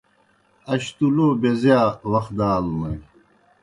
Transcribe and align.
اش 0.71 0.83
تُوْ 0.95 1.07
لو 1.15 1.27
بیزِیا 1.41 1.81
وخ 2.11 2.25
دہ 2.37 2.45
آلونوئے۔ 2.57 2.95